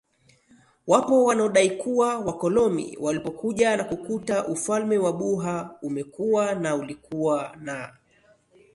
[0.87, 7.93] Wapo wanaodai kuwa wakolomi walipokuja na kukuta ufalme wa Buha umekuwa na ulikuwa na